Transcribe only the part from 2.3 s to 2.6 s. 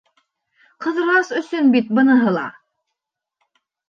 ла!..